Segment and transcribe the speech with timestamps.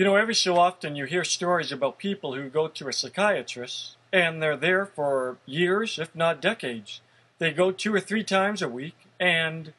[0.00, 3.98] You know, every so often you hear stories about people who go to a psychiatrist
[4.10, 7.02] and they're there for years, if not decades.
[7.38, 9.74] They go two or three times a week, and,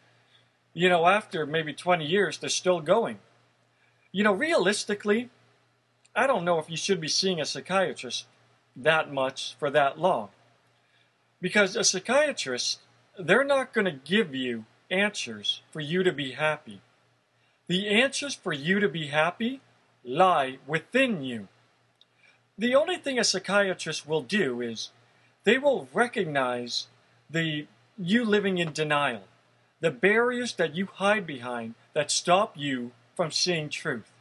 [0.76, 3.18] you know, after maybe 20 years, they're still going.
[4.12, 5.32] You know, realistically,
[6.16, 8.28] I don't know if you should be seeing a psychiatrist
[8.76, 10.30] that much for that long.
[11.42, 12.80] Because a psychiatrist,
[13.18, 16.82] they're not going to give you answers for you to be happy.
[17.66, 19.62] The answers for you to be happy
[20.04, 21.48] lie within you.
[22.58, 24.90] The only thing a psychiatrist will do is
[25.44, 26.88] they will recognize
[27.30, 29.24] the you living in denial,
[29.80, 34.12] the barriers that you hide behind that stop you from seeing truth.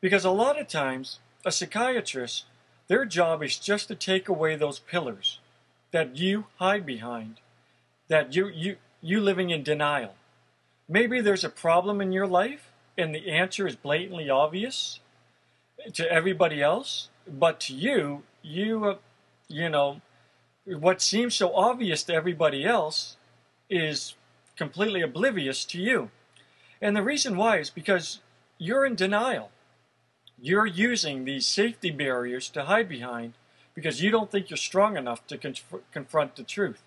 [0.00, 2.44] Because a lot of times a psychiatrist
[2.88, 5.38] their job is just to take away those pillars
[5.90, 7.40] that you hide behind,
[8.08, 10.14] that you you you living in denial.
[10.88, 15.00] Maybe there's a problem in your life and the answer is blatantly obvious
[15.92, 18.98] to everybody else, but to you, you,
[19.48, 20.00] you know,
[20.64, 23.16] what seems so obvious to everybody else
[23.68, 24.14] is
[24.56, 26.10] completely oblivious to you.
[26.80, 28.20] And the reason why is because
[28.58, 29.50] you're in denial.
[30.40, 33.34] You're using these safety barriers to hide behind
[33.74, 36.82] because you don't think you're strong enough to conf- confront the truth.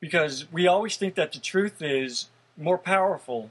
[0.00, 3.50] Because we always think that the truth is more powerful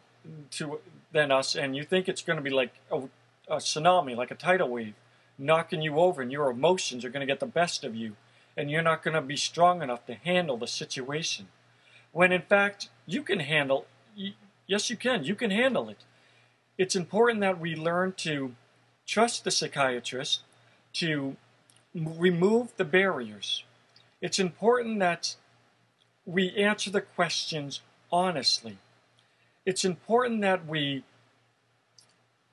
[0.52, 0.80] to
[1.16, 2.98] than us, and you think it's going to be like a,
[3.48, 4.94] a tsunami, like a tidal wave,
[5.38, 8.18] knocking you over, and your emotions are going to get the best of you,
[8.58, 11.48] and you're not going to be strong enough to handle the situation.
[12.12, 13.86] When in fact, you can handle,
[14.68, 16.04] yes, you can, you can handle it.
[16.78, 18.54] It's important that we learn to
[19.08, 20.42] trust the psychiatrist
[20.94, 21.38] to
[21.94, 23.64] remove the barriers.
[24.20, 25.36] It's important that
[26.26, 28.78] we answer the questions honestly.
[29.66, 31.04] It's important that we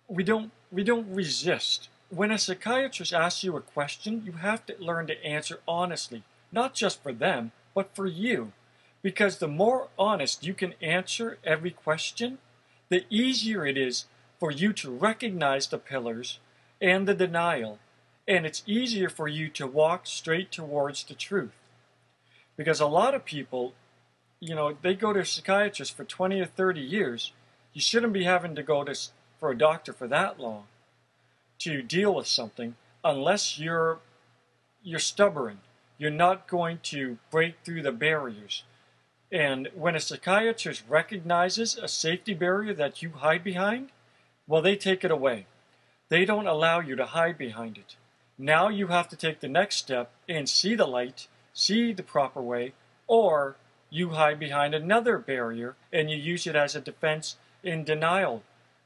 [0.08, 1.88] we don't we don't resist.
[2.08, 6.74] When a psychiatrist asks you a question, you have to learn to answer honestly, not
[6.74, 8.52] just for them, but for you.
[9.02, 12.39] Because the more honest you can answer every question,
[12.89, 14.06] the easier it is
[14.39, 16.39] for you to recognize the pillars
[16.80, 17.78] and the denial,
[18.27, 21.52] and it's easier for you to walk straight towards the truth.
[22.56, 23.74] Because a lot of people,
[24.42, 27.33] you know, they go to a psychiatrist for 20 or 30 years.
[27.73, 28.92] You shouldn't be having to go to
[29.39, 30.64] for a doctor for that long
[31.61, 34.01] to deal with something unless you're
[34.83, 35.61] you're stubborn.
[35.97, 38.64] You're not going to break through the barriers.
[39.31, 43.91] And when a psychiatrist recognizes a safety barrier that you hide behind,
[44.48, 45.47] well, they take it away.
[46.08, 47.95] They don't allow you to hide behind it.
[48.36, 52.42] Now you have to take the next step and see the light, see the proper
[52.42, 52.73] way,
[53.07, 53.57] or
[53.92, 58.42] you hide behind another barrier and you use it as a defense in denial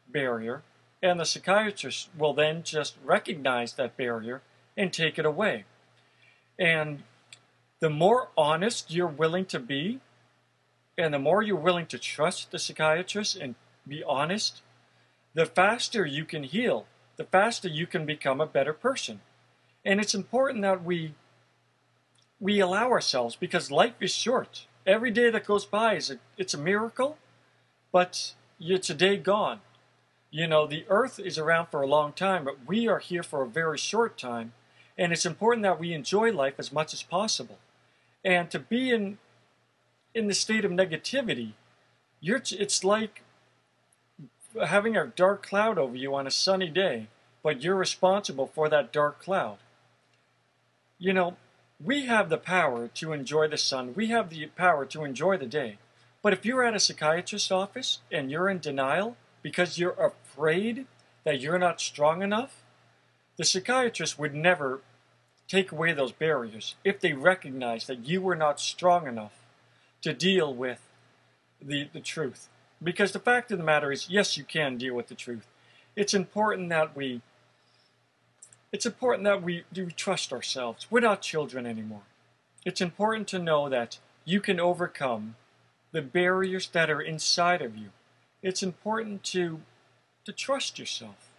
[0.09, 0.62] barrier,
[1.00, 4.43] and the psychiatrist will then just recognize that barrier
[4.77, 5.65] and take it away.
[6.59, 7.05] And
[7.78, 10.00] the more honest you're willing to be,
[10.99, 13.55] and the more you're willing to trust the psychiatrist and
[13.87, 14.62] be honest,
[15.34, 19.21] the faster you can heal, the faster you can become a better person.
[19.84, 21.15] And it's important that we
[22.41, 24.66] we allow ourselves because life is short.
[24.86, 27.19] Every day that goes by is a, it's a miracle,
[27.91, 29.60] but it's a day gone.
[30.30, 33.42] You know, the earth is around for a long time, but we are here for
[33.42, 34.52] a very short time.
[34.97, 37.58] And it's important that we enjoy life as much as possible.
[38.24, 39.19] And to be in
[40.14, 41.53] in the state of negativity,
[42.20, 43.22] you're it's like
[44.66, 47.08] having a dark cloud over you on a sunny day,
[47.42, 49.58] but you're responsible for that dark cloud.
[50.98, 51.36] You know,
[51.82, 53.92] we have the power to enjoy the sun.
[53.94, 55.78] We have the power to enjoy the day.
[56.22, 60.86] But if you're at a psychiatrist's office and you're in denial, because you're afraid
[61.25, 62.62] that you're not strong enough,
[63.36, 64.81] the psychiatrist would never
[65.48, 69.34] take away those barriers if they recognized that you were not strong enough
[70.03, 70.81] to deal with
[71.62, 72.48] the, the truth.
[72.82, 75.47] Because the fact of the matter is, yes, you can deal with the truth.
[75.95, 77.22] It's important that we
[78.72, 80.86] it's important that we do trust ourselves.
[80.91, 82.03] We're not children anymore.
[82.65, 85.36] It's important to know that you can overcome
[85.92, 87.91] the barriers that are inside of you
[88.47, 89.60] it's important to
[90.24, 91.30] to trust yourself.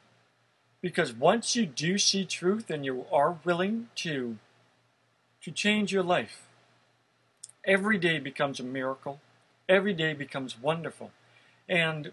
[0.81, 4.37] Because once you do see truth and you are willing to
[5.41, 6.47] to change your life,
[7.65, 9.21] every day becomes a miracle.
[9.69, 11.11] Every day becomes wonderful.
[11.69, 12.11] And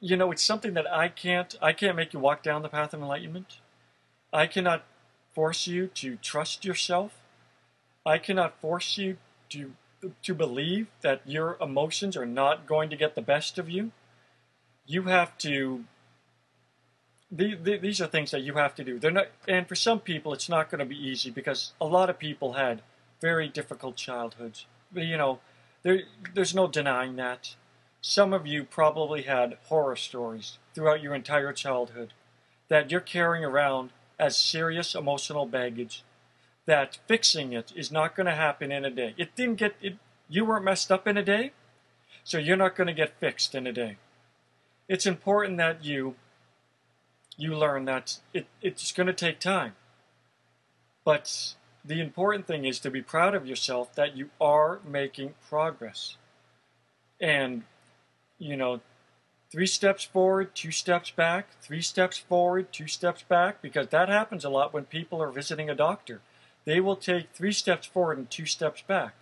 [0.00, 2.92] you know, it's something that I can't I can't make you walk down the path
[2.94, 3.58] of enlightenment.
[4.32, 4.84] I cannot
[5.34, 7.12] force you to trust yourself.
[8.04, 9.18] I cannot force you
[9.50, 9.72] to
[10.22, 13.92] to believe that your emotions are not going to get the best of you,
[14.86, 15.84] you have to
[17.30, 18.98] the, the, these are things that you have to do.
[18.98, 22.10] They're not, and for some people, it's not going to be easy because a lot
[22.10, 22.82] of people had
[23.22, 24.66] very difficult childhoods.
[24.94, 25.38] You know,
[25.82, 26.02] there,
[26.34, 27.54] there's no denying that.
[28.02, 32.12] Some of you probably had horror stories throughout your entire childhood
[32.68, 36.04] that you're carrying around as serious emotional baggage.
[36.64, 39.14] That fixing it is not going to happen in a day.
[39.18, 39.96] It didn't get it.
[40.28, 41.50] You weren't messed up in a day,
[42.22, 43.96] so you're not going to get fixed in a day.
[44.88, 46.14] It's important that you
[47.36, 49.74] you learn that it, it's going to take time.
[51.04, 51.54] But
[51.84, 56.16] the important thing is to be proud of yourself that you are making progress.
[57.20, 57.64] And,
[58.38, 58.80] you know,
[59.52, 64.46] three steps forward, two steps back, three steps forward, two steps back, because that happens
[64.46, 66.22] a lot when people are visiting a doctor.
[66.64, 69.14] They will take three steps forward and two steps back.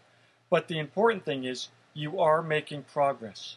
[0.49, 3.57] But the important thing is you are making progress.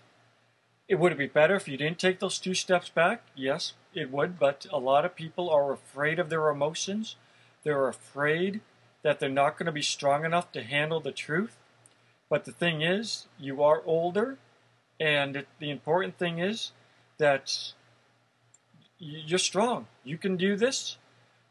[0.87, 3.21] It would be better if you didn't take those two steps back?
[3.35, 7.17] Yes, it would, but a lot of people are afraid of their emotions.
[7.63, 8.61] They're afraid
[9.03, 11.55] that they're not going to be strong enough to handle the truth.
[12.29, 14.39] But the thing is, you are older,
[14.99, 16.71] and it, the important thing is
[17.17, 17.73] that
[18.97, 19.87] you're strong.
[20.03, 20.97] You can do this.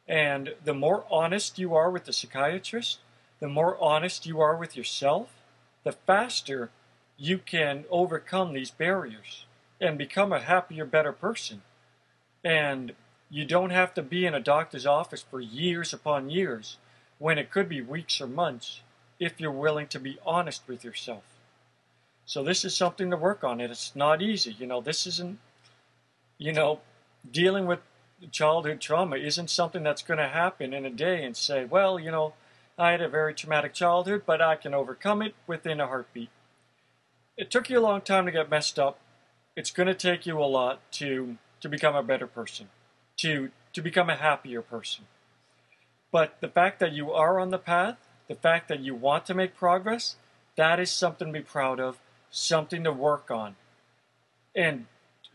[0.08, 3.00] And the more honest you are with the psychiatrist,
[3.40, 5.30] the more honest you are with yourself,
[5.84, 6.70] the faster
[7.16, 9.46] you can overcome these barriers
[9.80, 11.62] and become a happier, better person.
[12.44, 12.92] And
[13.30, 16.76] you don't have to be in a doctor's office for years upon years
[17.18, 18.80] when it could be weeks or months
[19.18, 21.22] if you're willing to be honest with yourself.
[22.26, 23.60] So this is something to work on.
[23.60, 24.52] It's not easy.
[24.52, 25.38] You know, this isn't,
[26.38, 26.80] you know,
[27.30, 27.80] dealing with
[28.30, 32.10] childhood trauma isn't something that's going to happen in a day and say, well, you
[32.10, 32.34] know,
[32.78, 36.30] I had a very traumatic childhood, but I can overcome it within a heartbeat
[37.36, 38.98] it took you a long time to get messed up.
[39.56, 42.68] It's going to take you a lot to to become a better person,
[43.18, 45.04] to to become a happier person.
[46.10, 47.96] But the fact that you are on the path,
[48.28, 50.16] the fact that you want to make progress,
[50.56, 51.98] that is something to be proud of,
[52.32, 53.54] something to work on.
[54.56, 54.86] And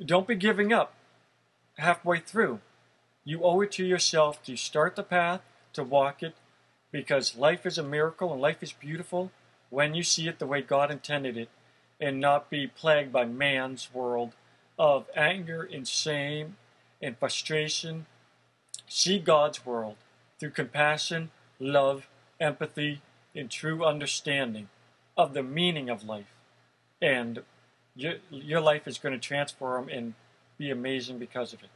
[0.04, 0.94] don't be giving up
[1.78, 2.60] halfway through.
[3.24, 5.42] You owe it to yourself to start the path,
[5.74, 6.36] to walk it,
[6.92, 9.32] because life is a miracle and life is beautiful
[9.70, 11.50] when you see it the way God intended it
[12.00, 14.34] and not be plagued by man's world
[14.80, 16.56] of anger and shame
[17.02, 18.06] and frustration.
[18.88, 19.96] See God's world
[20.40, 22.08] through compassion, love,
[22.40, 23.02] empathy,
[23.36, 24.70] and true understanding
[25.18, 26.37] of the meaning of life.
[27.02, 27.44] And
[27.96, 30.14] your, your life is going to transform and
[30.58, 31.70] be amazing because of it.